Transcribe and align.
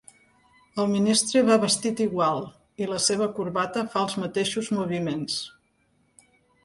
El 0.83 0.87
ministre 0.93 1.43
va 1.49 1.57
vestit 1.65 2.01
igual 2.07 2.41
i 2.85 2.89
la 2.93 2.99
seva 3.09 3.27
corbata 3.41 3.87
fa 3.93 4.03
els 4.07 4.17
mateixos 4.25 4.71
moviments. 4.79 5.41